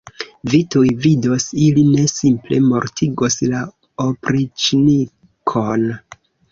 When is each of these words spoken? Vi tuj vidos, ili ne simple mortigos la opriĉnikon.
Vi 0.51 0.59
tuj 0.75 0.87
vidos, 1.03 1.45
ili 1.67 1.83
ne 1.91 2.07
simple 2.13 2.61
mortigos 2.71 3.39
la 3.53 3.63
opriĉnikon. 4.09 5.91